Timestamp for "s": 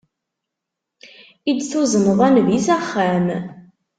2.65-2.67